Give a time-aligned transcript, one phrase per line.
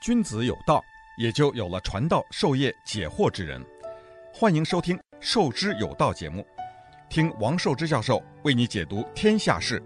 [0.00, 0.82] 君子有道，
[1.18, 3.62] 也就有了传道授业解惑之人。
[4.32, 6.42] 欢迎收听《授之有道》节目，
[7.10, 9.82] 听王寿之教授为你解读天下事。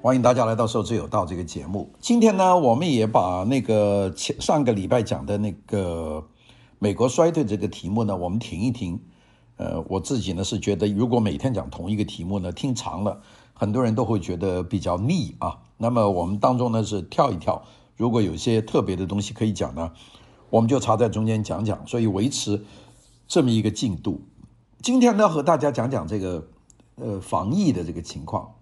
[0.00, 1.92] 欢迎大家来到《授之有道》这个节目。
[2.00, 6.26] 今天呢，我们也把那个前上个礼拜讲的那个
[6.78, 8.98] 美国衰退这个题目呢，我们停一停。
[9.58, 13.20] 呃，我自己呢是觉得，如果每天讲同一个题目呢，听长了，
[13.58, 15.58] 很多人都会觉得比较腻啊。
[15.76, 17.62] 那么我们当中呢是跳一跳，
[17.96, 19.92] 如果有些特别的东西可以讲呢，
[20.48, 22.64] 我们就插在中间讲讲，所以维持
[23.26, 24.22] 这么一个进度。
[24.80, 26.48] 今天呢和大家讲讲这个
[26.94, 28.54] 呃防疫的这个情况。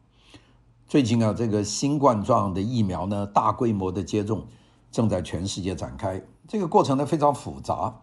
[0.89, 4.47] 最近啊，这个新冠状的疫苗呢，大规模的接种
[4.91, 8.01] 正在全世界展开，这个过程呢非常复杂，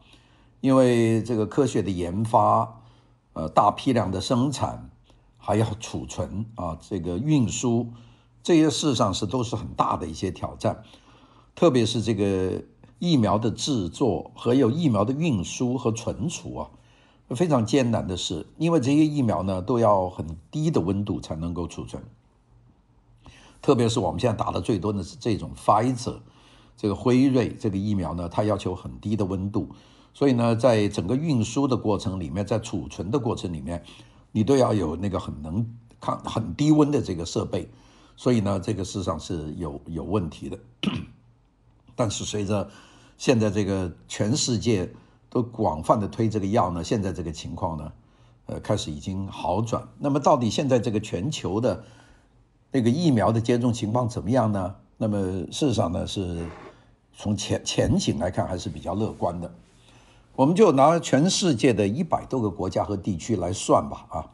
[0.62, 2.80] 因为这个科学的研发。
[3.36, 4.92] 呃，大批量的生产，
[5.46, 7.90] 还要储存啊，这个运输，
[8.42, 10.82] 这些事实上是都是很大的一些挑战，
[11.54, 12.64] 特别是这个
[12.98, 16.70] 疫苗的制作和有疫苗的运输和存储啊，
[17.32, 22.02] 非常艰难的事，因为这些疫苗呢都要很低的温度才能够储存，
[23.62, 26.20] 特别是我们现在打的最多的是这种 Pfizer，
[26.78, 29.68] 这个辉瑞这个疫苗呢，它要求很低的温度。
[30.14, 33.84] 所以呢，在整个运输的过程里面，在储存的过程里面，
[34.34, 35.66] 你都要有那个很能
[36.02, 37.70] 抗很低温的这个设备。
[38.18, 40.60] 所以呢，这个事实上是有有问题的。
[41.96, 42.70] 但是随着
[43.18, 44.92] 现在这个全世界
[45.30, 47.92] 都广泛的推这个药呢，现在这个情况呢，
[48.46, 49.88] 呃，开始已经好转。
[49.98, 51.84] 那么到底现在这个全球的
[52.72, 54.76] 那个疫苗的接种情况怎么样呢？
[54.98, 55.18] 那么
[55.52, 56.46] 事实上呢，是
[57.16, 59.52] 从前前景来看还是比较乐观的。
[60.36, 64.26] 我们就拿全世界的一百多个国家和地区来算吧，啊，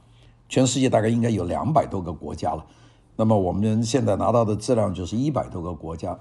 [0.47, 2.65] 全世界大概应该有两百多个国家了。
[3.17, 6.17] 那么我们现在拿到的资料就是一百多个国家，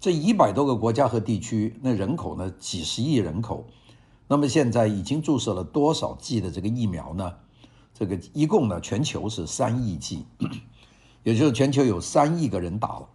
[0.00, 3.66] 这一百多个国家和地区，那人口呢，几十亿人口，
[4.26, 7.34] 那么现在已经注射了多少剂的这个疫苗呢？
[7.92, 10.24] 这个一共呢，全球是三亿剂，
[11.24, 13.06] 也就是全球有三亿个人打了。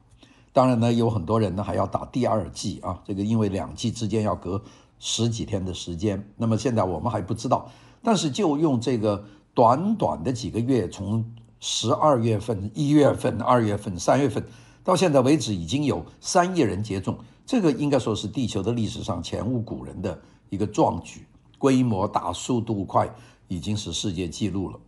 [0.54, 4.62] 当然呢，有很多人呢还要打第二剂啊，这个因为两剂之间要隔。
[5.08, 7.70] 十几天的时间，那么现在我们还不知道，
[8.02, 9.24] 但是就用这个
[9.54, 11.24] 短短的几个月，从
[11.60, 14.44] 十二月份、一月份、二月份、三月份
[14.84, 17.16] 到现在为止，已经有三亿人接种，
[17.46, 21.28] 这个应该说是地球的历史上前无古人的一个壮举，
[21.60, 23.08] 规模大、速度快，
[23.48, 24.80] 已经是世界纪录了。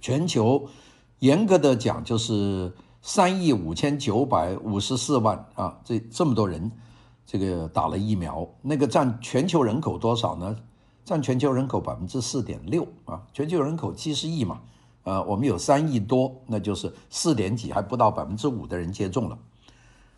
[0.00, 0.68] 全球
[1.18, 2.72] 严格的讲，就是
[3.02, 6.70] 三亿五千九百五十四万啊，这这么多人。
[7.32, 10.56] 这个打了疫苗，那个占全球人口多少呢？
[11.04, 14.60] 占全球人口百分之四点六啊，全球人口七十亿嘛，
[15.04, 19.38] 呃，我们有三亿多，那就是四点几，还不到百分之五的人接种了。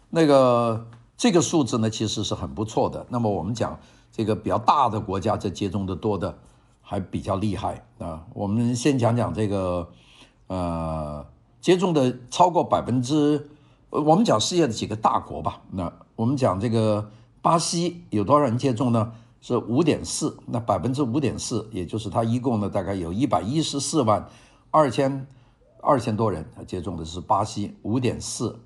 [0.09, 3.05] 那个这个数字呢，其实是很不错的。
[3.11, 3.79] 那么我们讲
[4.11, 6.35] 这个比较大的国家，这接种的多的
[6.81, 8.25] 还比较厉害啊。
[8.33, 9.87] 我们先讲讲这个，
[10.47, 11.27] 呃，
[11.61, 13.51] 接种的超过百分之。
[13.93, 17.11] 我们讲世界的几个大国吧，那我们讲这个
[17.43, 19.13] 巴西有多少人接种呢？
[19.43, 24.27] 是五点四，那百分之五点四，也就是它一共呢大概有一百一十四万
[24.71, 25.27] 二千
[25.83, 28.59] 二千多人，他接种的是巴西五点四。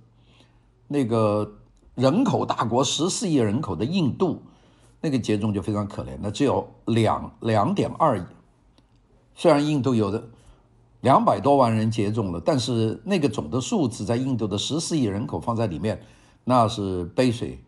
[0.87, 1.51] 那个
[1.97, 4.41] 人口大国十四亿人口的印度，
[5.01, 8.23] 那个接种就非常可怜，那只有两两点二亿。
[9.35, 10.23] 虽然印度有的。
[11.03, 16.01] 两百多万人接种了，但是那个总的数字在印度的十四亿人口放在里面，
[16.43, 17.59] 那是杯水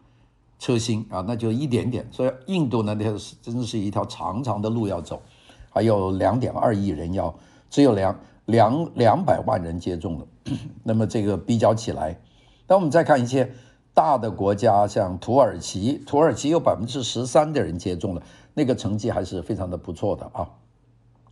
[0.59, 2.09] 车薪啊，那就一点点。
[2.11, 5.23] 所以印度呢，那是真的是一条长长的路要走，
[5.71, 7.33] 还有两点二亿人要，
[7.71, 10.27] 只有两两两百万人接种了。
[10.83, 12.19] 那么这个比较起来，
[12.67, 13.53] 那我们再看一些
[13.95, 18.23] 大的国家，像土耳其，土耳其有百分之十三的人接种了，
[18.55, 20.49] 那个成绩还是非常的不错的啊。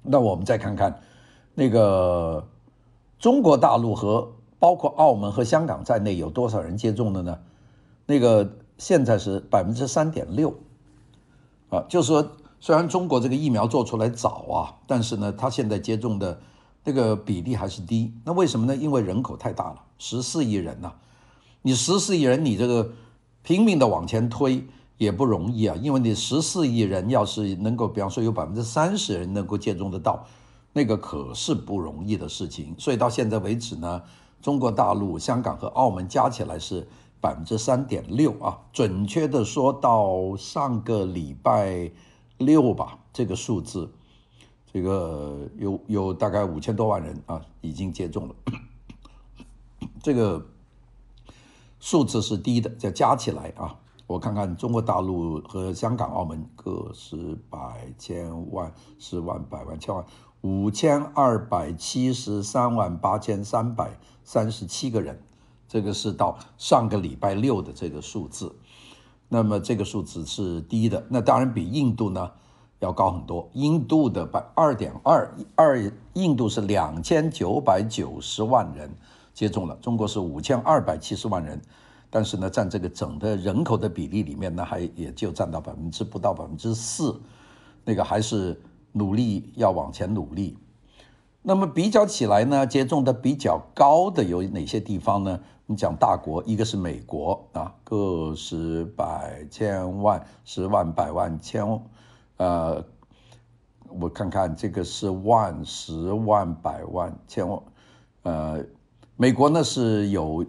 [0.02, 1.00] 那我们再看看。
[1.58, 2.46] 那个
[3.18, 7.38] 中国大陆和包括澳门和香港在内有多少人接种了呢？
[8.04, 10.54] 那个现在是百分之三点六，
[11.70, 12.30] 啊，就是说
[12.60, 16.38] 虽然中国这个疫苗做出来早啊，但是呢，它现在接种的
[16.84, 18.12] 那个比例还是低。
[18.22, 18.76] 那为什么呢？
[18.76, 20.92] 因为人口太大了，十四亿人呐，
[21.62, 22.92] 你十四亿人，你这个
[23.42, 24.62] 拼命的往前推
[24.98, 30.26] 也不容易啊，因为你十四亿人要是能够，比方说有百分之三十人能够接种得到。
[30.76, 34.02] 那个可是不容易的事情，所以到现在为止呢，
[34.42, 36.86] 中国大陆、香港和澳门加起来是
[37.18, 38.60] 百分之三点六啊。
[38.74, 41.90] 准确的说，到上个礼拜
[42.36, 43.90] 六吧，这个数字，
[44.70, 48.34] 这个有有大概五千多万人啊已经接种了。
[50.02, 50.46] 这个
[51.80, 53.74] 数字是低的，再加起来啊，
[54.06, 60.04] 我看看中国大陆和香港、澳门个十百千万十万百万千万
[60.46, 63.90] 五千二百七十三万八千三百
[64.22, 65.20] 三十七个人，
[65.66, 68.54] 这个是到上个礼拜六的这个数字。
[69.28, 72.30] 那么这个数字是低的，那当然比印度呢
[72.78, 73.48] 要高很多。
[73.54, 78.88] 印度的百二点二二，印度是两千九百九十万人
[79.34, 81.60] 接种了，中国是五千二百七十万人，
[82.08, 87.20] 但是呢，占这个整的人口的比例里面呢，还也就占到百分之不到百分之四，
[87.84, 88.60] 那个还是
[88.96, 90.56] 努力要往前努力。
[91.42, 95.40] 那么比较起来呢，接种的比较高的有哪些地方呢？
[95.66, 101.80] 你讲大国，一个是美国啊，个十百千万十万百万千，
[102.36, 102.84] 呃，
[103.88, 107.62] 我看看这个是万十万百万千万，
[108.22, 108.64] 呃，
[109.16, 110.44] 美国呢是有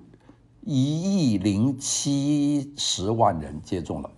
[0.61, 4.09] 一亿零七十万人接种了，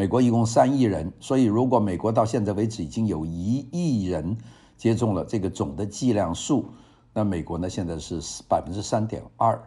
[0.00, 4.34] 美国一共三亿人，所以如果美国到现在为止已经有一亿人
[4.78, 6.64] 接种了这个总的剂量数，
[7.12, 8.18] 那美国呢现在是
[8.48, 9.62] 百分之三点二。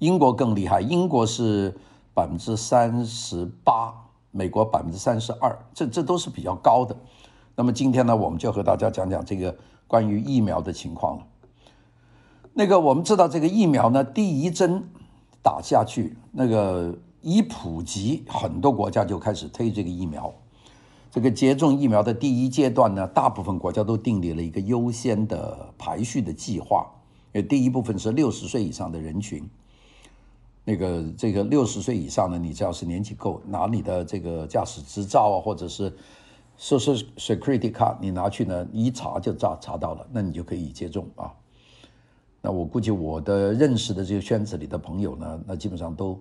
[0.00, 1.72] 英国更厉害，英国是
[2.12, 3.94] 百分之三十八，
[4.32, 6.96] 美国百分之三十二，这这都是比较高的。
[7.54, 9.56] 那么今天呢，我们就和大家讲讲这个
[9.86, 11.26] 关于疫苗的情况了。
[12.52, 14.88] 那个我们知道，这个疫苗呢，第一针
[15.40, 20.32] 打下去，那个一普及，很多国家就开始推这个疫苗。
[21.10, 26.86] 这个接种疫苗的第一阶段呢，大部分国家都订立了一个优先的排序的计划。
[27.32, 29.42] 呃，第一部分是六十岁以上的人群。
[30.64, 35.92] 那个这个六十岁以上的，你只要是年纪够，拿你的这个驾驶执照啊，或者是
[36.56, 41.34] Social Security card，你拿去呢，一查就查查到了，那你就可以接种啊。
[42.40, 46.16] 那我估计我的认识的这个圈子里的朋友呢，那基本上都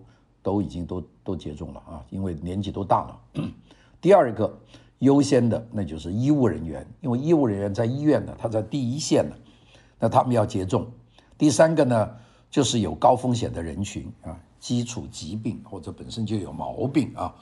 [0.46, 3.20] 都已经都都接种了啊，因为年纪都大了。
[4.00, 4.56] 第二个
[5.00, 9.36] 优先的，那就是医务人员，因为医务人员在医院呢，他在第一线呢，
[9.98, 10.86] 那他们要接种。
[11.36, 12.12] 第三个呢，
[12.52, 17.34] 就是有高风险的人群啊，基础疾病或者本身就有毛病啊，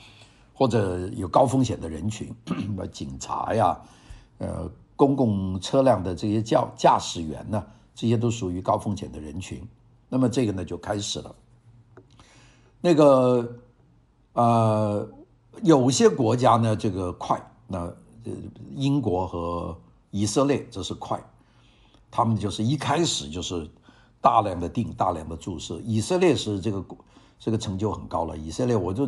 [0.53, 2.33] 或者有高风险的人群，
[2.77, 3.77] 那警察呀，
[4.37, 7.61] 呃，公共车辆的这些驾驾驶员呢，
[7.93, 9.61] 这些都属于高风险的人群。
[10.07, 11.35] 那么这个呢就开始了。
[12.83, 13.55] 那个
[14.33, 15.07] 呃，
[15.61, 17.89] 有些国家呢这个快，那
[18.75, 19.73] 英国和
[20.11, 21.17] 以色列这是快，
[22.11, 23.65] 他们就是一开始就是。
[24.23, 25.81] 大量的订，大量的注射。
[25.83, 26.81] 以色列是这个
[27.37, 28.37] 这个成就很高了。
[28.37, 29.05] 以色列，我就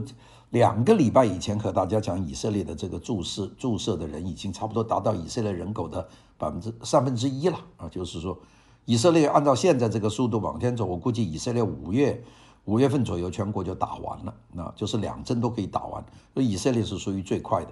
[0.50, 6.06] 两个礼拜以前和大家讲，以色列的这个注射注射的人已经差不多达到以色列人口的
[6.38, 7.88] 百分之三分之一了啊。
[7.88, 8.38] 就是说，
[8.84, 12.22] 以色列按照现在这个速度往前走，我估计以色列五月
[12.66, 16.04] 五月份左右全国就打完了，那就是两针都可以打完。
[16.34, 17.72] 所以以色列是属于最快的。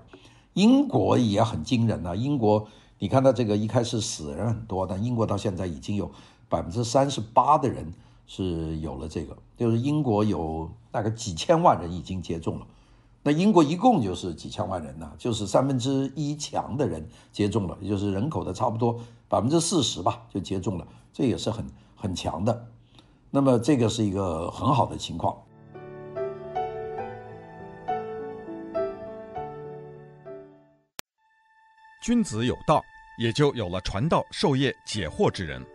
[0.53, 2.67] 英国也很惊人啊，英国
[2.99, 6.09] 你看到这个一开始死人很多，但英国到现在已经有。
[6.49, 7.91] 百分之三十八的人
[8.27, 12.67] 是有了这个，就是英国有大概几千万人已经接种了。
[13.23, 21.65] 那英国一共就是几千万人呢，就是三分之一强的人接种了，也就是人口的差不多百分之四十吧，就接种了，这也是很
[21.95, 22.67] 很强的。
[23.35, 25.35] 那么这个是一个很好的情况。
[31.99, 32.79] 君子有道，
[33.17, 35.65] 也就有了传道授业解惑之人。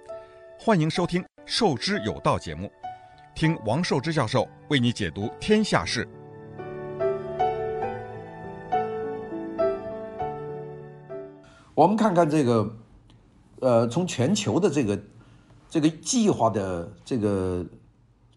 [0.56, 2.71] 欢迎收听《授之有道》节目，
[3.35, 6.09] 听王寿之教授为你解读天下事。
[11.75, 12.76] 我们看看这个，
[13.59, 14.97] 呃，从全球的这个
[15.70, 17.64] 这个计划的这个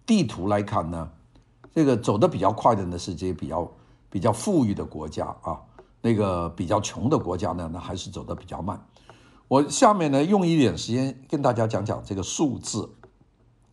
[0.06, 1.10] 地图来看呢，
[1.74, 3.72] 这个走得比较快的呢是这些比较
[4.10, 5.60] 比较富裕的国家啊，
[6.02, 8.86] 那个比较穷的国家呢，那还是走得比较慢。
[9.48, 12.90] 我下面呢，用一点时间跟大家讲讲这个数字，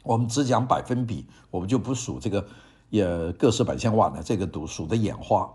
[0.02, 2.46] 我们只讲百分比，我们就不数这个
[2.90, 5.48] 也个十百千万的这个都数的眼花。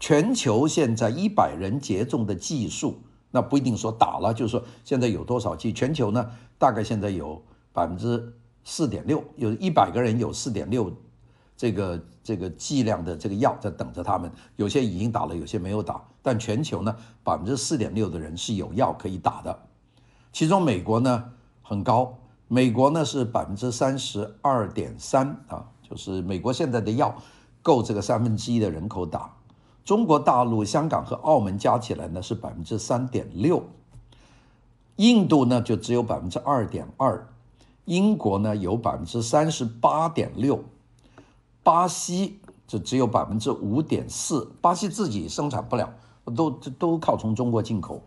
[0.00, 3.00] 全球现在一百人接种的剂数，
[3.30, 5.72] 那不一定说打了，就是说现在有多少剂？
[5.72, 7.42] 全球呢，大概现在有
[7.72, 8.32] 百分之
[8.64, 10.92] 四点六，有一百个人有四点六。
[11.56, 16.00] 这个这个剂量的这个药在等着他们，有些已经打了，有些没有打。
[16.22, 16.94] 但全球呢，
[17.24, 19.58] 百分之四点六的人是有药可以打的，
[20.32, 21.32] 其中美国呢
[21.62, 22.16] 很高，
[22.46, 27.12] 美国呢是百分之三十二点三啊，就是美国现在的药
[27.60, 29.34] 够这个三分之一的人口打。
[29.88, 33.64] 中国大陆、香港和澳门加起来呢是百分之三点六，
[34.96, 37.26] 印度呢就只有百分之二点二。
[37.86, 40.62] 英国呢有百分之三十八点六，
[41.62, 45.90] 巴西就只有百分之五点四，巴西自己生产不了，
[46.36, 48.02] 都都靠从中国进口。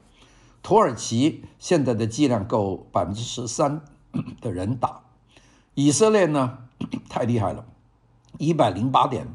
[0.61, 3.81] 土耳其现在的剂量够百分之十三
[4.39, 5.01] 的人打，
[5.73, 6.59] 以色列呢
[7.09, 7.65] 太厉害了，
[8.37, 9.25] 一百零八点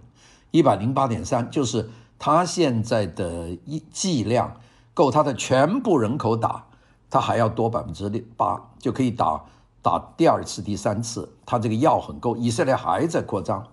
[0.52, 4.56] 一百零八点三，就是他现在的一剂量
[4.94, 6.66] 够他的全部人口打，
[7.10, 9.44] 他还要多百分之八就可以打
[9.82, 12.36] 打第二次、第三次，他这个药很够。
[12.36, 13.66] 以色列还在扩张，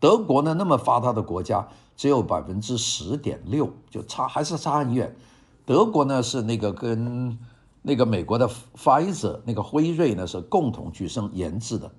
[0.00, 5.16] 德国呢那么发达的国家只有百分之十点六，就差还是差很远。
[5.64, 7.38] 德国呢是那个跟
[7.80, 11.90] 那个美国的 Pfizer 那个辉瑞呢是共同去生研制的，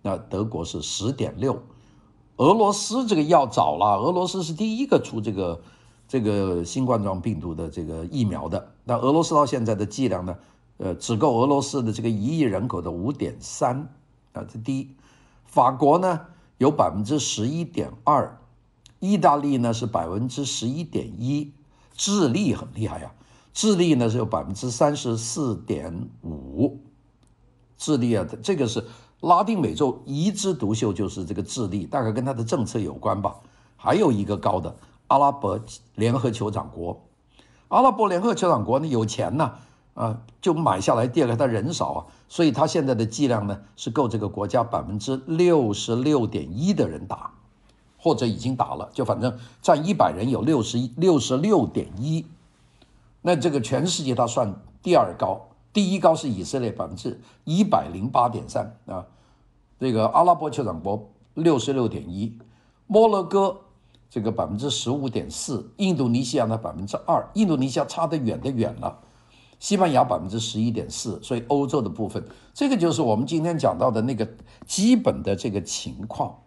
[0.00, 1.62] 那德国是十点六，
[2.36, 5.60] 俄罗斯这个药早了，俄罗斯是第一个出这个
[6.08, 10.36] 这个新冠状病毒的这个疫苗的，那俄罗斯到现在的剂量呢，
[10.78, 13.88] 呃，只够俄罗斯的这个一亿人口的五点三
[14.32, 14.88] 啊，这第一，
[15.44, 16.20] 法国呢
[16.58, 18.38] 有百分之十一点二，
[18.98, 21.52] 意大利呢是百分之十一点一。
[21.94, 23.12] 智利很厉害呀，
[23.52, 26.80] 智利呢是有百分之三十四点五，
[27.76, 28.82] 智利啊，这个是
[29.22, 33.36] 拉丁美洲一枝独秀，就是这个智利，大概跟它的政策有关吧。
[33.76, 34.76] 还有一个高的
[35.06, 35.58] 阿拉伯
[35.94, 37.00] 联合酋长国，
[37.68, 39.54] 阿拉伯联合酋长国呢有钱呢，
[39.94, 41.08] 啊，就买下来。
[41.08, 47.32] 第二个，他人少啊，所以他现在的剂量呢是够这个国家百分之六十六点一的人打。
[48.04, 52.26] 或者已经打了，就反正占一百人有六十一六十六点一，
[53.20, 55.40] 那这个全世界它算第二高，
[55.72, 59.06] 第一高是以色列百分之一百零八点三啊，
[59.80, 62.38] 这个阿拉伯酋长国六十六点一，
[62.86, 63.56] 摩洛哥
[64.10, 68.98] 这个百分之十五点四，印度尼西亚呢百分之二，印度尼西亚差得远的远了，
[69.58, 74.28] 西班牙百分之十一点四，所以欧洲的部分，这个就是我们今天讲到的那个
[74.66, 76.38] 基本的这个情况。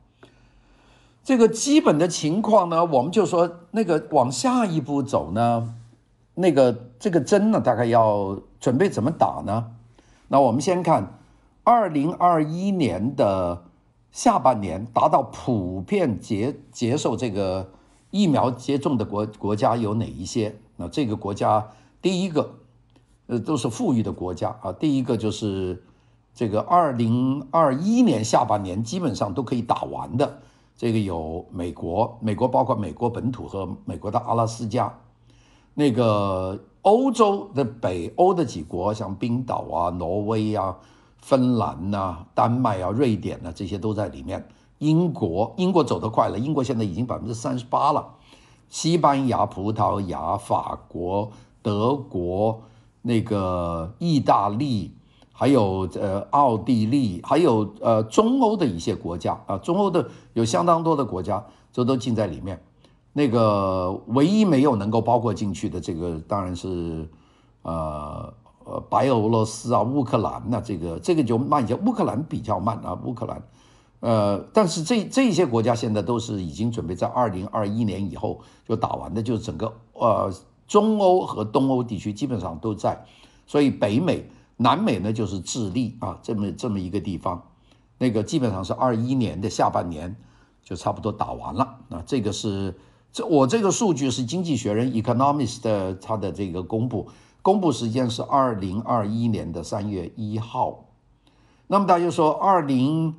[1.24, 5.74] 这个基本的情况呢，我们就说那个往下一步走呢，
[6.36, 9.76] 那个这个针呢，大概要准备怎么打呢？
[10.28, 11.20] 那我们先看
[11.64, 13.66] 二零二一年的
[14.12, 17.70] 下半年达到普遍接接受这个
[18.10, 20.56] 疫苗接种的国国家有哪一些？
[20.78, 22.56] 那这个国家第一个，
[23.28, 24.74] 呃，都是富裕的国家啊。
[24.74, 25.84] 第一个就是
[26.34, 30.40] 这个二零二一年下半年基本上都可以打完的。
[30.76, 34.92] 这个有美国，美国包括美国本土和美国的阿拉斯加，
[35.76, 40.78] 那个欧洲的北欧的几国，像冰岛啊、挪威啊、
[41.18, 44.48] 芬兰啊、丹麦啊、瑞典啊，这些都在里面。
[44.78, 48.06] 英国，英国走得快了，英国现在已经百分之三十八了。
[48.70, 51.32] 西班牙、葡萄牙、法国、
[51.64, 52.62] 德国，
[53.02, 54.92] 那个意大利。
[55.38, 62.64] 还有呃，奥地利，还有呃，中欧的一些国家啊，中欧的有相当多的国家，这都进在里面。
[63.18, 67.08] 那个唯一没有能够包括进去的，这个当然是
[67.62, 68.34] 呃
[68.66, 71.74] 呃，白俄罗斯啊，乌克兰呐，这个这个就慢一些。
[71.76, 73.42] 乌克兰比较慢啊，乌克兰，
[74.02, 80.30] 呃，但是这这些国家现在都是已经准备在二零二一年以后就打完的，就是整个呃，
[80.68, 83.06] 中欧和东欧地区基本上都在，
[83.48, 84.30] 所以北美。
[84.58, 87.44] 南美呢，就是智利啊，这么这么一个地方，
[87.98, 90.16] 那个基本上是二一年的下半年
[90.64, 92.02] 就差不多打完了啊。
[92.06, 92.74] 这个是
[93.16, 97.08] 这我这个数据是《经济学人》Economist 的他的这个公布，
[97.42, 100.84] 公布时间是二零二一年的三月一号。
[101.68, 103.16] 那么大家说，二零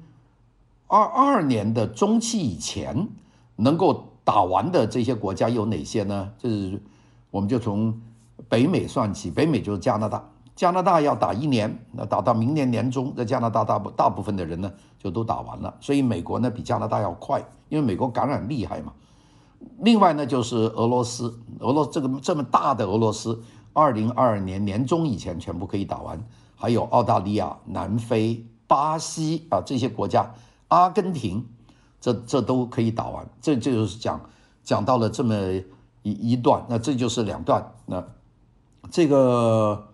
[0.87, 3.09] 二二年的中期以前
[3.57, 6.31] 能够打完的这些国家有哪些呢？
[6.37, 6.83] 就是
[7.31, 7.99] 我们就从
[8.50, 10.23] 北美算起，北美就是加拿大。
[10.55, 18.93] 加拿大要打一年，那打到明年年中，在加拿大大部大部分的人呢就都打完了，所以美国呢比加拿大要快，因为美国感染厉害嘛。
[19.79, 26.23] 另外呢就是俄罗斯，俄罗这个这么大的俄罗斯，二零二二年年中以前全部可以打完，
[26.55, 30.35] 还有澳大利亚、南非、巴西啊这些国家，
[30.69, 31.47] 阿根廷，
[32.01, 34.21] 这这都可以打完，这这就是讲
[34.63, 35.35] 讲到了这么
[36.03, 38.05] 一一段，那这就是两段，那
[38.91, 39.89] 这个。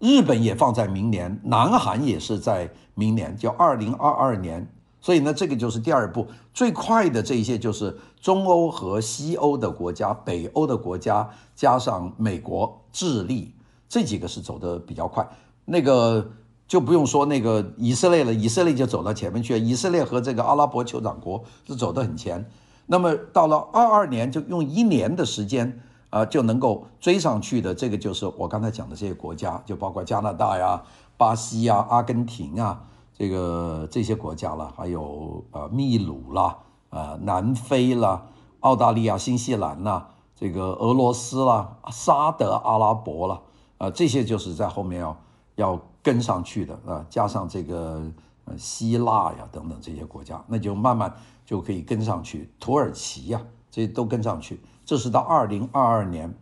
[0.00, 4.72] 日本也放在明年，南韩也是在明年，就二零二二年。
[5.08, 13.54] 所以呢，这个就是第二步，最快的这一些就是中欧和西欧的国家，北欧的国家加上美国、智利
[13.88, 15.26] 这几个是走得比较快。
[15.64, 16.30] 那个
[16.66, 19.58] 就不用说那个以色列了，以色列就走到前面去了。
[19.58, 22.46] 以色列和这个阿拉伯酋长国是走得很前。
[22.84, 25.80] 那么到了二二年，就用一年的时间。
[26.10, 30.82] 啊，就能够追上去的，这个就是我刚才讲的这些国家，就包括加拿大呀、
[31.18, 32.82] 巴西呀、阿根廷啊，
[33.18, 36.56] 这个这些国家了，还有呃秘鲁啦，
[36.90, 38.24] 呃南非啦，
[38.60, 43.40] 澳大利亚、新西兰啦，这个俄罗斯啦，沙特阿拉伯啦，
[43.78, 45.16] 啊、这些就是在后面要
[45.56, 48.00] 要跟上去的啊，加上这个
[48.44, 51.12] 呃希腊呀等等这些国家，那就慢慢
[51.44, 52.48] 就可以跟上去。
[52.60, 54.60] 土耳其呀，这些都跟上去。
[54.84, 56.32] 这是到二零二二年，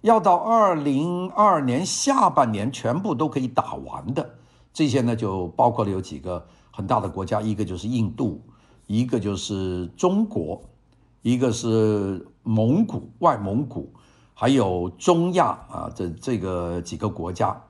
[0.00, 4.34] 要到二零二二年下半年全部都可以打完的。
[4.74, 8.42] 这些呢，就包括了有几个很大的国家，一个就是印度，
[8.88, 10.60] 一个就是中国，
[11.22, 13.92] 一个是蒙古、外蒙古，
[14.34, 17.62] 还有中亚啊，这这个几个国家。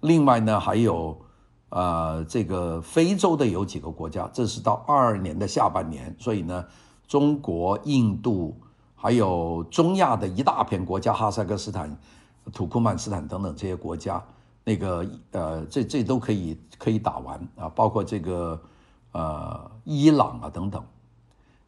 [0.00, 1.20] 另外呢，还有
[1.68, 6.16] 啊，这个非洲的有几个国家，这是到二二年的下半年。
[6.18, 6.64] 所以呢，
[7.06, 8.58] 中国、印度，
[8.94, 11.94] 还有中亚的一大片国家，哈萨克斯坦、
[12.50, 14.24] 土库曼斯坦等等这些国家。
[14.68, 18.60] 那个呃，这这都可以可以打完啊，包括这个
[19.12, 20.84] 呃伊朗啊等等，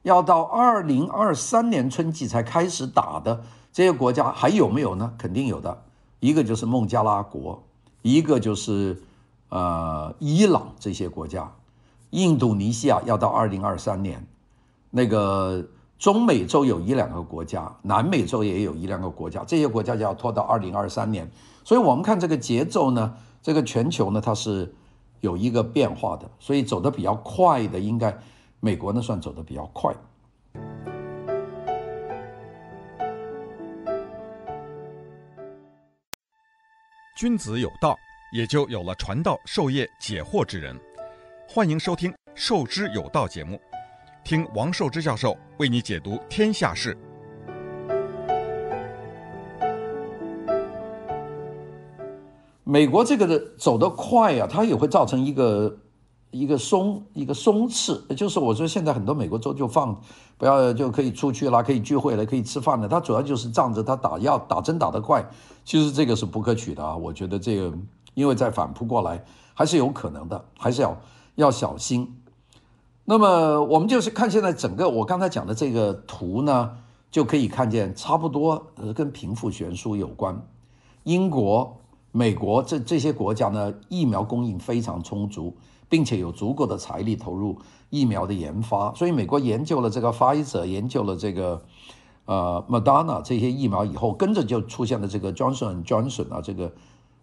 [0.02, 3.40] 要到二零二三年春季才开始打的
[3.72, 5.14] 这些国家还有没有呢？
[5.16, 5.84] 肯定有的，
[6.18, 7.62] 一个就是孟加拉国，
[8.02, 9.00] 一个就是
[9.50, 11.52] 呃伊朗这些国家，
[12.10, 14.26] 印度尼西亚要到二零二三年，
[14.90, 15.64] 那个
[15.98, 21.28] 中美洲有一两个国家，南美洲也有一两个国家，这些国家就要拖到二零二三年。
[21.64, 23.12] 所以，我们看这个节奏呢，
[23.42, 24.72] 这个全球呢，它是
[25.20, 26.30] 有一个变化的。
[26.38, 28.16] 所以，走得比较快的，应该
[28.60, 29.92] 美国呢算走得比较快。
[37.16, 37.96] 君子有道，
[38.32, 40.78] 也就有了传道授业解惑之人。
[41.48, 43.60] 欢迎收听《授之有道》节目，
[44.28, 46.94] 听王寿之教授为你解读天下事。
[52.62, 55.74] 美国这个的走得快啊，它也会造成一个
[56.30, 59.98] 一个松一个松弛，就是我说现在很多美国州就放
[60.36, 62.86] 不要就可以出去了，可以聚会了，可以吃饭了。
[62.86, 65.26] 它主要就是仗着它打药打针打得快，
[65.64, 66.94] 其实这个是不可取的啊。
[66.94, 67.72] 我觉得这个
[68.12, 69.24] 因为再反扑过来
[69.54, 70.94] 还是有可能的，还是要
[71.36, 72.14] 要小心。
[73.10, 76.72] 那么我们就是看现在整个我刚才讲的这个图呢，
[77.10, 80.38] 就可以看见差不多呃跟贫富悬殊有关，
[81.04, 81.74] 英国。
[82.12, 85.56] 美国这这些国家呢，疫苗供应非常充足，
[85.88, 87.56] 并且有足够的财力投入
[87.88, 88.92] 疫苗的研发。
[88.94, 91.62] 所以，美国研究了这个 Pfizer，研究了这个
[92.26, 96.72] 呃 Moderna 这些疫苗以后，跟着就出现了这个 Johnson Johnson 啊，这个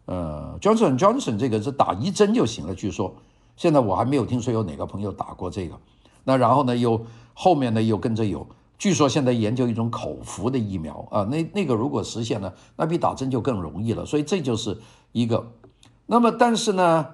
[0.06, 2.74] 呃 Johnson Johnson 这个是打一针就行了。
[2.74, 3.14] 据说
[3.56, 5.80] 现在我还没有听说有哪个朋友打过这个。
[6.24, 8.48] 那然后呢，又后面呢又跟着有。
[8.78, 14.06] 据说现在研究一种口服的疫苗啊，那那个如果实现了，那比打针就更容易了。
[14.06, 14.78] 所以这就是
[15.14, 15.48] 一个。
[16.08, 17.06] 那么，但是呢，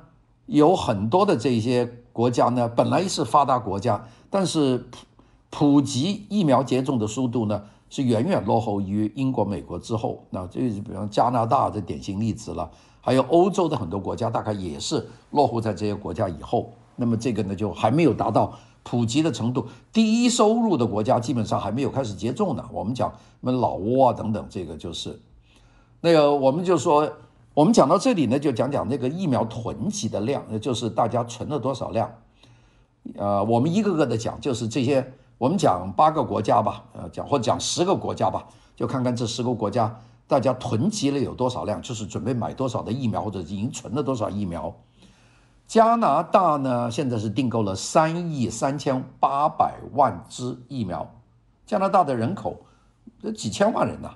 [0.48, 5.06] 有很多的这些国家呢，本来是发达国家，但是普
[5.50, 10.26] 普及疫苗接种的速度呢，是远远落后于英国、美国之后。
[10.32, 16.72] 那这比方加拿大的典型例子了，还有欧洲的很多国家，大概也是落后在这些国家以后。
[16.96, 18.54] 那么这个呢，就还没有达到。
[18.84, 22.68] 普及的程度，低收入的国家基本上还没有开始接种呢。
[22.74, 25.22] 我们讲什么老挝啊等等，这个就是
[26.02, 27.08] 那个，我们就说，
[27.54, 32.12] 我们讲到这里呢，就讲讲那个疫苗囤积的量，就是大家存了多少量。
[33.16, 39.96] 呃，我们一个个的讲，就是这些，我们讲八个国家吧，呃，讲或者讲十个国家吧，就看看这十个国家
[40.32, 44.74] 大家囤积了有多少量，就是准备买多少的疫苗，或者已经存了多少疫苗。
[45.68, 51.14] 加拿大呢，现在是订购了三亿三千八百万支疫苗。
[51.66, 52.62] 加拿大的人口
[53.20, 54.12] 有几千万人呐，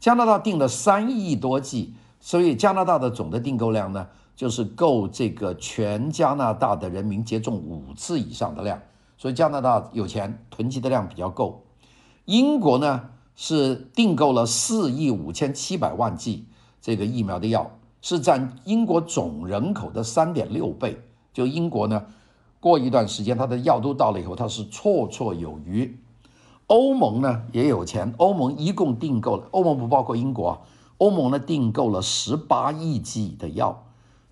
[0.00, 8.82] 加拿大订了三亿多剂，所以加拿大的总的订购量呢，就是够这个全加拿大的人民接种五次以上的量。
[9.16, 11.62] 所以加拿大有钱，囤积的量比较够。
[12.24, 16.46] 英国呢是订购了四亿五千七百万剂
[16.80, 17.70] 这个疫苗的药。
[18.04, 21.00] 是占英国总人口的三点六倍。
[21.32, 22.04] 就英国呢，
[22.58, 25.96] 过一段时间，它的药都到了以后，它是绰绰有余。
[26.66, 30.58] 欧盟呢也有钱，欧盟一共订购了，欧盟不包括英国啊，
[30.98, 33.84] 欧盟呢订购了十八亿剂的药，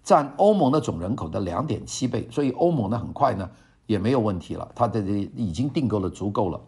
[0.03, 2.27] 占欧盟的总人口的两点七倍。
[2.29, 3.49] 所以欧盟呢很快呢
[3.87, 5.01] 也没有问题了，它的
[5.37, 6.61] 已经订购了足够了。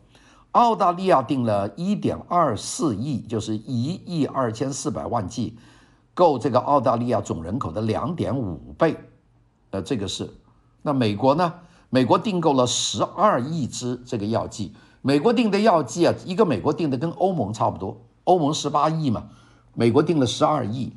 [0.52, 5.56] 澳大利亚订了一点二四亿，就是一亿二千四百万剂。
[6.14, 8.96] 够这个澳大利亚总人口的两点五倍，
[9.70, 10.28] 呃，这个是。
[10.82, 11.54] 那美国呢？
[11.88, 14.74] 美国订购了十二亿支这个药剂。
[15.00, 19.28] 美国订的药剂啊，一个美国订的跟欧盟差不多，欧盟十八亿嘛，
[19.74, 20.92] 美国订了十二亿，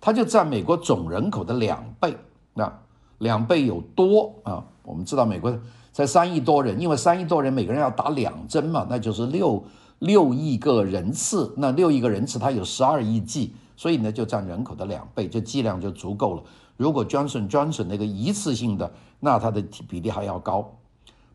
[0.00, 2.16] 它就占美国总人口的两倍。
[2.54, 2.72] 那
[3.18, 4.64] 两倍有多啊。
[4.82, 5.56] 我们知道美国
[5.92, 9.64] 才三亿多人，因为三亿多人每个人要打两针嘛，那就是六
[9.98, 11.52] 六亿个人次。
[11.56, 16.42] 那六亿个人次，它有十二亿剂，所以呢就占人口的两倍，这剂量就足够了。
[16.76, 20.76] 如果 Johnson Johnson 那个一次性的，那它的比例还要高。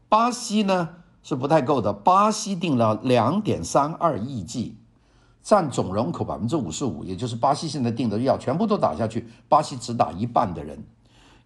[0.09, 0.89] 巴西呢
[1.21, 4.77] 是不太够的，巴西定了两点三二亿剂，
[5.43, 10.83] 占总人口百分之五十五，也就是巴西现在定的药全部都打下去，巴西只打一半的人。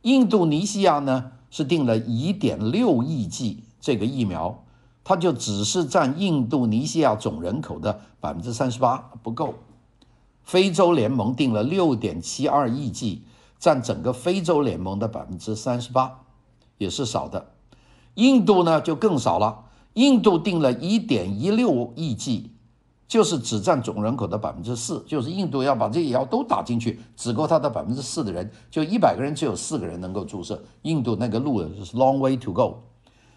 [0.04, 4.64] 印度尼西亚呢是定了一点六亿剂这个疫苗，
[5.04, 9.56] 它就只是占印度尼西亚总人口的百分之三十八，不够。
[10.44, 13.24] 非洲联盟定了六点七二亿剂。
[13.60, 16.22] 占整个非洲联盟的百分之三十八，
[16.78, 17.52] 也是少的。
[18.14, 22.54] 印度呢就更少了，印度定了一点一六亿剂，
[23.10, 25.04] 就是只占总人口的百分之四。
[25.06, 30.64] 就是印度要把这些药都打进去，只够它的百分之四的人，就一百个人只有四个人能够注射。
[30.84, 32.84] 印度那个路是 long way to go。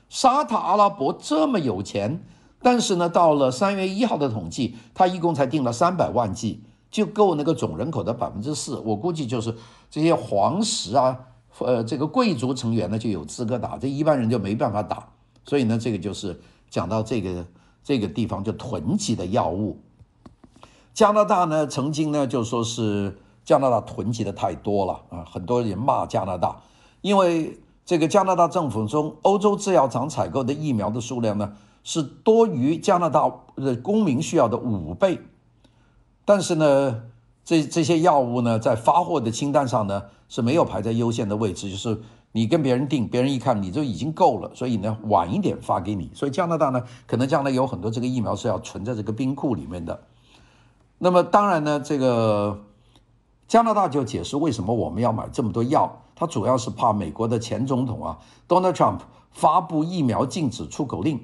[0.08, 2.22] 沙特阿拉伯这么有钱，
[2.61, 6.62] 但是呢，到了三月一号的统计，他一共才订了三百万剂。
[6.90, 9.56] 就够那个总人口的百分之四，我估计就是
[9.90, 11.18] 这些皇室啊，
[11.61, 15.08] 呃，这个贵族成员呢就有资格打，这一般人就没办法打。
[15.46, 17.46] 所以呢，这个就是讲到这个
[17.84, 19.78] 这个地方就囤积的药物。
[20.94, 26.60] 加拿大呢，曾经呢就说是加拿大囤积的太多了啊，很多人骂加拿大，
[27.00, 35.18] 因为这个加拿大政府中欧洲制药厂采购的疫苗的数量呢是多于加拿大的公民需要的五倍。
[36.24, 37.02] 但是呢，
[37.44, 42.00] 这这些药物呢，在发货的清单上呢是没有排在优先的位置，就是
[42.32, 46.10] 你跟别人订，别人一看你就已经够了，所以呢晚一点发给你。
[46.14, 50.02] 所以加拿大呢，可能将来有很多这个疫苗是要存在这个冰库里面的。
[50.98, 52.64] 那么当然呢，这个
[53.46, 58.18] 加拿大就解释为什么我们要买这么多药，它主要是怕美国的前总统啊
[58.48, 61.20] ，Donald Trump 发布疫苗禁止出口令，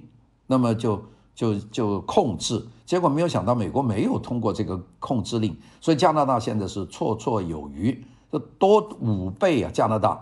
[0.47, 1.03] 那么就。
[1.39, 9.71] 就就控制，结果没有想到美国没有通过这个控制令，所以加拿大现在是绰绰有余，这多五倍啊！
[9.73, 10.19] 加拿大，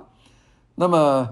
[0.77, 1.29] 那么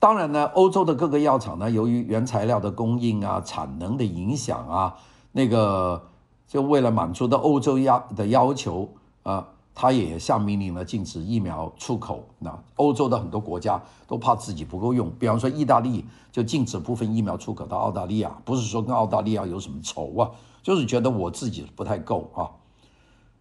[0.00, 4.96] 当然呢，欧洲的各个药厂呢，由于原材料的供应啊、产能的影响啊，
[5.30, 6.08] 那个
[6.48, 8.88] 就为了满足的欧洲要的要求
[9.22, 9.46] 啊。
[9.74, 12.26] 他也下命令了，禁止疫苗出口。
[12.40, 20.30] 那欧洲的很多国家都怕自己不够用，比方说意大利就禁止部分疫苗出口到澳大利亚，不是说跟澳大利亚有什么仇啊，
[20.62, 22.52] 就是觉得我自己不太够啊。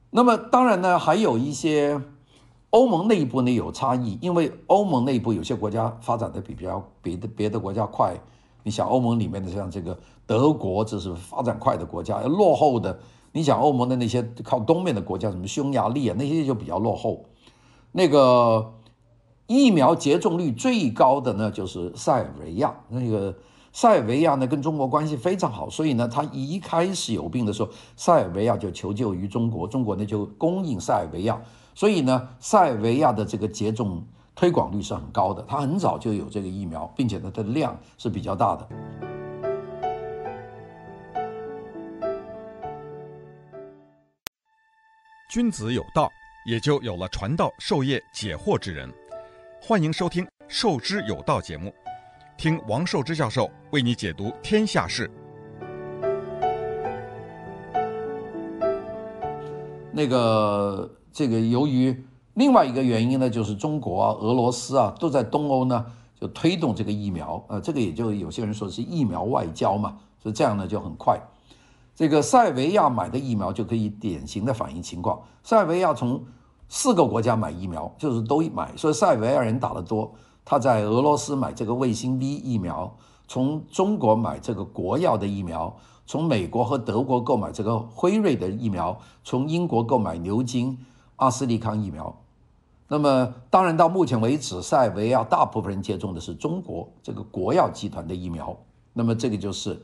[0.10, 2.02] 那么当然呢，还有一些
[2.72, 8.14] 欧盟内部呢有差异，因为欧盟内部有些国家发展的比比较别的别的国家快。
[8.64, 13.00] 你想欧盟里面的像这个德国，这是发展快的国家，落后的。
[13.34, 17.26] 你想欧盟的那些靠东面的国家，什么匈牙利啊，那些就比较落后。
[17.92, 18.74] 那个
[19.48, 22.74] 疫苗接种率最高的呢，就是塞尔维亚。
[22.90, 23.36] 那个
[23.74, 31.42] 塞尔维亚呢，跟中国关系非常好，所以呢，他一开始有病的时候，塞尔维亚就求救于中国，中国呢就供应塞尔维亚。
[31.74, 34.04] 所以呢，塞尔维亚的这个接种
[34.36, 38.68] 推广率是很高的，它很早就有这个疫苗，并且呢，它的量是比较大的。
[45.30, 46.12] 君子有道，
[46.46, 48.92] 也就有了传道授业解惑之人。
[49.62, 51.74] 欢迎收听《授之有道》节目，
[52.36, 55.10] 听王寿之教授为你解读天下事。
[59.94, 65.86] 那个，这个由于另外一个原因呢，就是中国啊、俄罗斯啊都在东欧呢
[66.20, 71.20] 就推动这个疫苗，呃，这个也就有些人说是疫苗外交嘛，所以这样呢就很快。
[71.94, 75.22] 这个塞维亚买的疫苗就可以典型的反映情况。
[75.44, 76.24] 塞维亚从
[76.70, 80.12] 四个国家买疫苗，就是都买，所以塞维亚人打得多。
[80.46, 82.96] 他在俄罗斯买这个卫星 V 疫苗，
[83.28, 85.76] 从中国买这个国药的疫苗，
[86.08, 90.78] 从美国和德国购买这个辉瑞的疫苗，从英国购买牛津、
[91.22, 92.14] 阿斯利康疫苗。
[92.88, 98.58] 那么，当然到目前为止，塞尔维亚大部分人接种的是中国这个国药集团的疫苗。
[98.94, 99.82] 那么这个就是。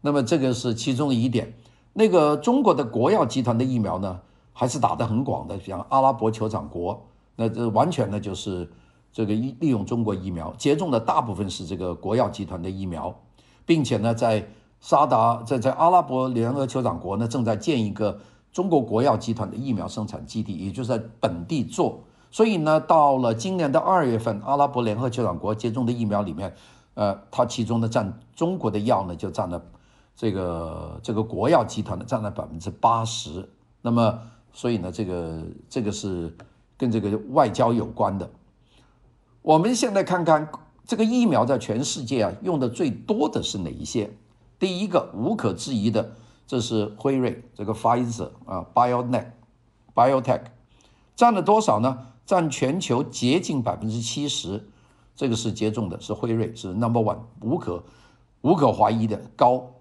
[0.00, 1.52] 那么这个是其中的一点，
[1.92, 4.20] 那个中国的国药集团的疫苗呢，
[4.52, 7.04] 还是打得很广的，像阿拉伯酋长国，
[7.34, 8.70] 那这完全呢就是
[9.12, 13.12] 这个利利用中国疫苗接种的大部分是这个国药集团的疫苗，
[13.66, 14.48] 并且呢在
[14.80, 18.20] 沙达在在阿拉伯联合酋长国呢正在建一个
[18.58, 26.52] 中国国药集团的疫苗生产基地，也就是在本地做，所以呢到了今年的二月份，阿拉伯联合酋长国接种的疫苗里面，
[26.94, 29.62] 呃，它其中呢占中国的药呢就占了。
[30.16, 33.48] 这个这个国药集团的占了百分之八十，
[33.80, 34.18] 那么
[34.52, 36.36] 所以呢，这个这个是
[36.76, 38.28] 跟这个外交有关的。
[39.40, 40.50] 我们现在看看
[40.84, 44.10] 这个疫苗在全世界啊用的最多的是哪一些？
[44.58, 46.10] 第一个无可置疑的，
[46.48, 50.44] 这是辉瑞这个 Pfizer 啊，BioNTech，BioTech
[51.14, 52.06] 占了多少呢？
[52.24, 54.66] 占全球接近百分之七十，
[55.14, 57.84] 这个是接种的，是辉瑞是 Number One，无可
[58.40, 59.74] 无可怀疑的高。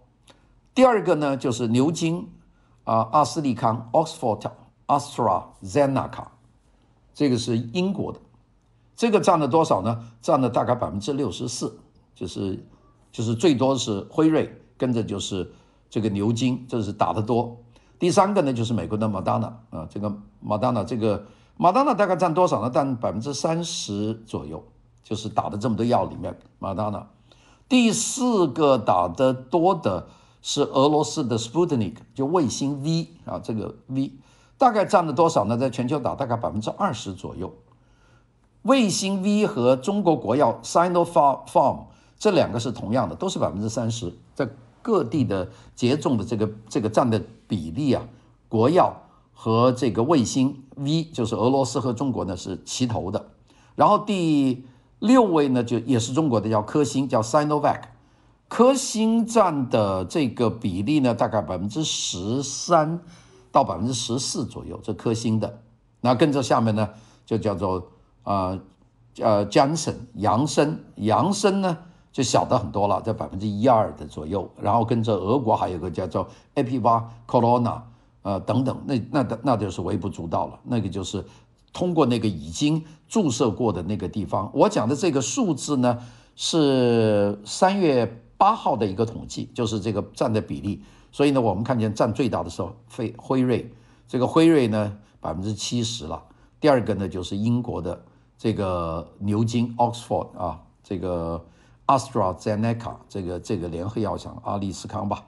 [0.76, 2.30] 第二个呢就是牛津
[2.84, 4.52] 啊，阿斯利康 Oxford
[4.88, 6.26] AstraZeneca，
[7.14, 8.20] 这个是英国的，
[8.94, 10.06] 这个占了多少呢？
[10.22, 11.80] 占了大概百分之六十四，
[12.14, 12.62] 就是
[13.10, 14.54] 就是最多是辉瑞。
[14.78, 15.52] 跟着就是
[15.90, 17.58] 这个牛津，这是打得多。
[18.00, 21.26] 第三个呢，就是美国的 Madonna 啊，这个 Madonna 这个
[21.58, 22.70] Madonna 大概占多少呢？
[22.70, 24.64] 占百分之三十左右，
[25.04, 27.06] 就是打的这么多药里面，Madonna。
[27.68, 30.08] 第四个打得多的
[30.44, 34.12] 是俄罗斯的 Sputnik，就卫星 V 啊，这个 V
[34.60, 35.58] 大概占了多少呢？
[35.58, 37.52] 在全球打大概百分之二十左右。
[38.62, 41.86] 卫星 V 和中国国药 Sinopharm
[42.20, 44.48] 这两个是同样的，都是百分之三十，在。
[44.88, 48.08] 各地的接种的这个这个占的比例啊，
[48.48, 48.96] 国药
[49.34, 53.32] 和这个卫星 V 就是俄罗斯和中国呢是齐头的，
[53.76, 54.66] 然后第
[55.00, 57.82] 六位呢就也是中国的叫科兴叫 Sinovac，
[58.48, 63.02] 科兴占的这个比例呢大概百分之十三
[63.52, 65.60] 到百分之十四左右，这科兴的，
[66.00, 66.88] 那跟着下面呢
[67.26, 67.86] 就叫做
[68.24, 68.58] 啊
[69.20, 70.82] 呃 Janssen 杨森。
[70.96, 71.78] 杨森呢。
[72.18, 77.80] 就小的很多了，在百分之一二的左右，然后跟着俄国还有个叫做 Epiva Corona，
[78.24, 81.24] 呃等等，那那那就是微不足道了，那个就是
[81.72, 84.50] 通过那个已经注射过的那个地方。
[84.52, 86.00] 我讲的这个数字呢，
[86.36, 90.82] 是三月八号的一个统计，就是这个占的比例。
[91.12, 93.72] 所以呢，我们看见占最大的时候，辉辉瑞，
[94.08, 96.24] 这个辉瑞呢百分之七十了。
[96.60, 98.02] 第二个呢就是英国的
[98.40, 101.46] 这个牛津 Oxford 啊，这个。
[101.88, 105.24] AstraZeneca 这个这个联合药厂阿利斯康吧，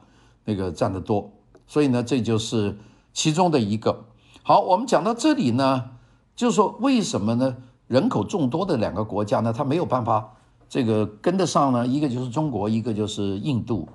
[0.46, 1.32] 那个占得多，
[1.66, 2.78] 所以呢，这就是
[3.14, 4.06] 其中的一个。
[4.44, 5.92] 好，我们讲到这里呢，
[6.36, 7.58] 就是说为什么呢？
[7.88, 10.36] 人口众多的两个国家呢，它没有办法
[10.70, 11.88] 这个跟得上呢？
[11.88, 13.88] 一个就是中国，一个就是印度。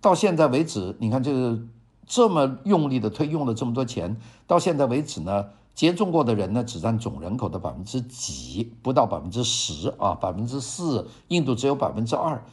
[0.00, 1.58] 到现在为止，你看这个
[2.06, 5.46] 这么用力的推，用了这么多钱，到现在为止呢？
[5.74, 11.08] 接种过的人呢，只占总人口的百分之几，不到百分之十啊，百分之四。
[11.28, 12.44] 印度只有百分之二，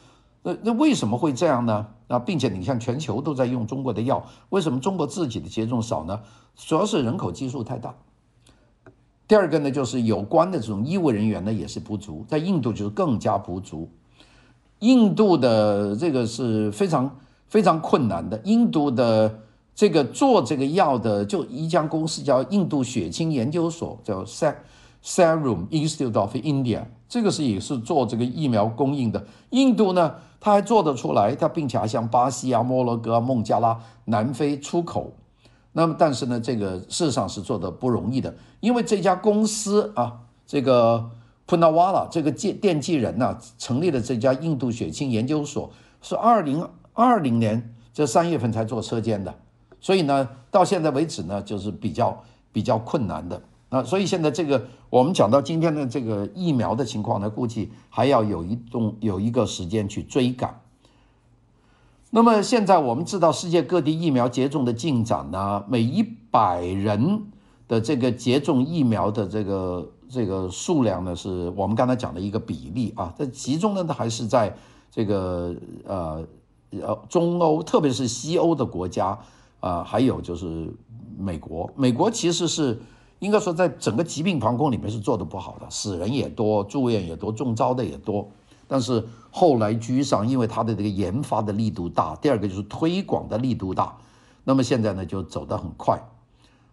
[0.42, 1.88] 那那为什么会这样呢？
[2.08, 6.22] 啊，并且你看全球都在用中国的药，为什么中国自己的接种少呢？
[6.56, 7.94] 主要是人口基数太大。
[9.28, 13.90] 第二个呢，就是有关的这种医务人员呢也是不足，在印度就是更加不足。
[14.80, 19.42] 印度的这个是非常非常困难的，印度的。
[19.80, 29.26] 这个做这个药的就一家公司叫印度血清研究所，叫 Serum Institute of India，这个是也是做这个疫苗供应的。
[29.52, 35.14] 印度呢，它还做得出来，它并且还向巴西啊、摩洛哥啊、孟加拉、南非出口。
[35.72, 41.10] 那么，但是呢，这个事实上是做得不容易的，因为这家公司啊，这个
[41.48, 49.34] Punawala 这个电电机人呢，成立了这家印度血清研究所，是二零二零年这三月份才做车间的。
[49.82, 53.42] 所以呢，到现在为止呢，就是比较比较困难的。
[53.72, 60.60] 那所以现在这个我们讲到今天的这个疫苗的情况呢，估计还要有一种有一个时间去追赶。
[62.10, 67.22] 那么现在我们知道世界各地疫苗接种的进展呢，每一百人
[67.68, 73.14] 的这个接种疫苗的这个这个数量呢，是我们刚才讲的一个比例啊。
[73.16, 74.52] 这集中的呢还是在
[74.90, 76.26] 这个呃
[76.72, 79.16] 呃中欧，特别是西欧的国家。
[79.60, 80.74] 啊，还有就是
[81.18, 82.80] 美国，美国其实是
[83.20, 88.26] 应该说在整个疾病防控里面是做得不好的，死人也多，住院也多，中招的也多。
[88.70, 93.98] 但是后来居上，因为它的这个研发的力度大，第二个就是推广的力度大，
[94.46, 96.02] 那么现在呢就走得很快。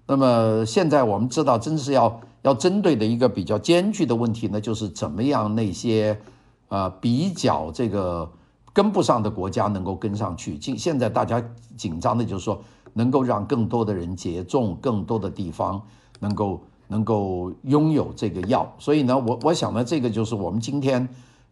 [0.06, 6.20] 那么现在我们知道，真是要要针对的一个比较艰巨的问题呢，就是怎么样那些
[6.68, 8.30] 啊比较这个
[8.72, 10.56] 跟不上的国家能够跟上去。
[10.60, 11.42] 现现在大家
[11.76, 12.62] 紧张的就是说。
[12.96, 15.82] 能够让更多的人接种，更多的地方
[16.18, 21.06] 能够能够拥有这个药，所以呢，我我想呢，这个就是我们今天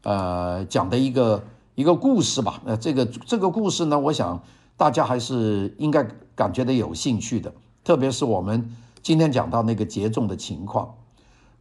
[0.04, 2.62] 呃讲的一个一个故事吧。
[2.64, 4.40] 呃，这个这个故事呢，我想
[4.78, 6.02] 大家还是应该
[6.34, 7.52] 感觉到有兴趣的，
[7.84, 10.94] 特别是我们今天讲到那个接种的情况。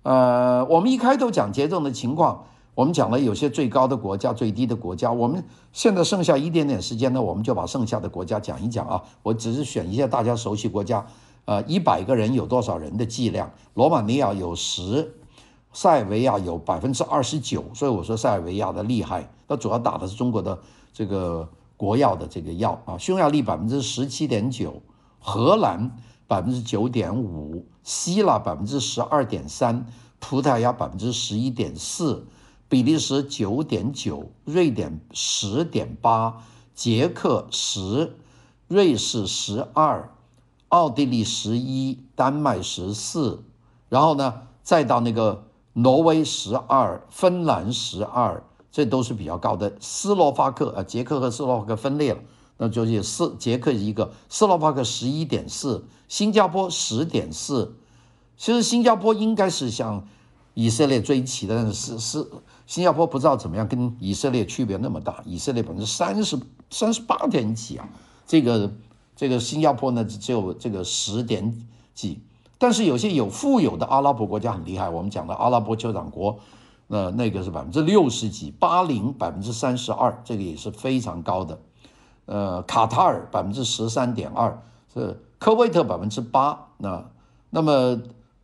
[0.04, 2.46] 呃，我们一开头讲接种的情况。
[2.76, 5.12] 我们讲了有些最高的国家，最低的国家。
[5.12, 9.04] 我们现在剩下一点点时间呢，我们就把剩下的国家讲一讲啊。
[9.22, 11.06] 我只是选一下大家熟悉国家，
[11.46, 13.52] 呃，一百个人有多少人的剂量？
[13.76, 15.14] 罗马尼亚有十，
[15.72, 20.58] 塞尔维亚有百分之二十九，所以我说塞尔维亚的厉害，它主要打的是中国的
[20.92, 22.98] 这个国药的这个药啊。
[22.98, 24.82] 匈牙利百分之十七点九，
[25.20, 25.96] 荷兰
[26.28, 29.86] 百分之九点五，希腊百分之十二点三，
[30.20, 32.26] 葡萄牙百分之十一点四，
[32.74, 36.42] 比利时九点九，瑞典十点八，
[36.74, 38.16] 捷克十，
[38.68, 40.12] 瑞士十二，
[40.70, 43.44] 奥地利十一，丹麦十四，
[43.90, 49.78] 然后呢，再到那个挪威十二，芬兰十二，这都是比较高的。
[49.80, 52.22] 斯洛伐克啊，捷克和斯洛伐克分裂了，
[52.58, 57.76] 那就是斯捷克一个，斯洛伐克十一点四，新加坡十点四。
[58.36, 60.08] 其实新加坡应该是像
[60.54, 62.28] 以色列追齐的，是是
[62.66, 65.22] 新加坡不知道怎么样，跟以色列区别那么大。
[65.26, 66.40] 以色列百分之三十
[66.70, 67.88] 三十八点几啊，
[68.28, 68.72] 这个。
[69.16, 72.20] 这个新加坡呢，只有这个十点几，
[72.58, 74.90] 但是有些有富有的阿拉伯国家很厉害。
[74.90, 76.40] 我们讲的阿拉伯酋长国，
[76.88, 81.60] 那那个是百分之六十几，巴林百分之三十二，这个也是非常高的。
[82.26, 84.60] 呃，卡塔尔百分之十三点二，
[84.92, 86.70] 是科威特百分之八。
[86.80, 87.06] 那
[87.52, 88.02] 那么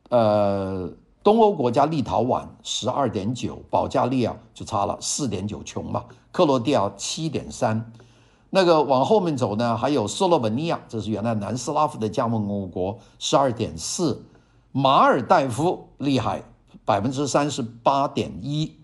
[0.09, 0.91] 呃，
[1.21, 6.05] 东欧国家立陶宛十二点九，保加利亚就差了四点九，穷嘛。
[6.31, 7.91] 克罗地亚七点三。
[8.51, 14.23] 那个往后面走呢，还有斯洛文尼亚，这是原来南斯拉夫的加盟共和国，十二点四；
[14.71, 16.41] 马尔代夫厉害，
[16.85, 18.77] 百分之三十八点一，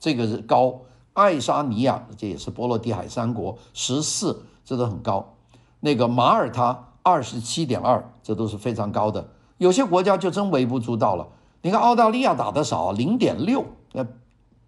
[0.00, 0.80] 这个是高；
[1.12, 5.34] 爱沙尼亚这也是波罗的海三国，十四，这都很高。
[5.78, 9.28] 那个马耳他二十七点二，这都是非常高的。
[9.58, 11.28] 有些国家就真微不足道了。
[11.62, 14.06] 你看澳大利亚打的少，零点六，呃，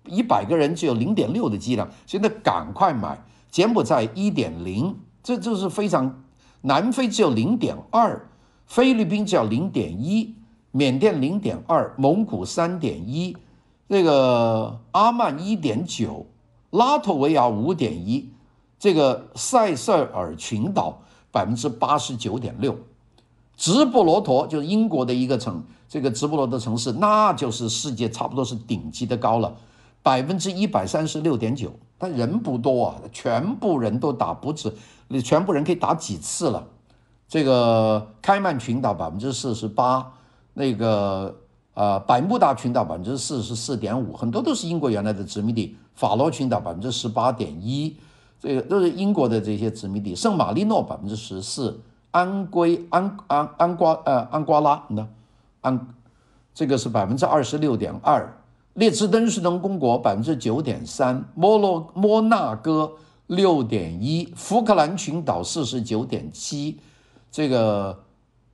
[0.07, 3.23] 一百个人只有零点六的剂量，现在赶快买。
[3.51, 6.25] 柬埔寨一点零，这就是非常。
[6.63, 8.29] 南非只有零点二，
[8.67, 10.35] 菲律宾只有零点一，
[10.71, 13.37] 缅甸零点二，蒙古三点一，
[13.89, 16.27] 这个阿曼一点九，
[16.71, 18.31] 拉脱维亚五点一，
[18.79, 22.77] 这个塞舌尔群岛百分之八十九点六，
[23.57, 29.57] 直布罗陀就是英国的一个城，这个直布罗陀城市那就是世界差不多是顶级的高了，
[30.03, 31.73] 百分之一百三十六点九。
[31.97, 34.71] 但人不多啊，全部人都打不止，
[35.09, 36.67] 你全部人可以打几次了？
[37.29, 40.13] 这个开曼群岛百分之四十八，
[40.53, 41.35] 那个
[41.73, 45.77] 呃百慕大群岛百分之四十四点五，很多都是英国原来的殖民地。
[45.95, 47.97] 法罗群岛百分之十八点一，
[48.41, 50.15] 这个都是英国的这些殖民地。
[50.15, 51.81] 圣马力诺百分之十四，
[52.15, 55.09] 安圭安安安瓜呃安瓜拉呢
[55.63, 55.89] 安，
[56.55, 58.33] 这个是百分之二十六点二。
[58.75, 62.93] 列支敦士登公国百分之九点三，摩洛摩纳哥
[63.27, 66.79] 六点一，福克兰群岛四十九点七，
[67.33, 67.99] 这个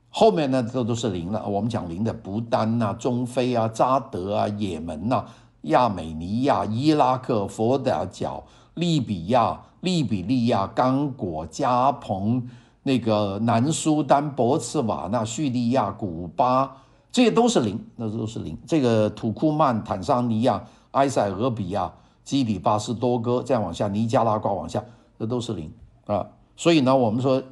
[0.09, 1.47] 后面呢都都是零了。
[1.47, 5.27] 我们讲零的，不丹呐、中非啊、扎德啊、也门呐、
[5.63, 8.43] 亚美尼亚、伊拉克、佛得角、
[8.73, 12.49] 利比亚、利比利亚、刚果、加蓬、
[12.83, 16.77] 那个南苏丹、博茨瓦纳、叙利亚、古巴。
[17.13, 18.57] 这些都是零，那都是零。
[18.65, 24.85] 这个土库曼、坦桑尼亚、埃塞俄比亚、基里巴斯多哥，再往下尼加拉瓜往下，
[25.19, 25.73] 这都是零
[26.07, 26.25] 啊。
[26.57, 27.43] 所以呢，我们说，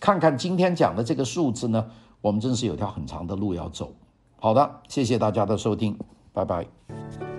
[0.00, 1.86] 看看今天讲的这个数字呢，
[2.20, 3.92] 我们真是有条很长的路要走。
[4.40, 5.96] 好的，谢谢大家的收听，
[6.32, 7.33] 拜拜。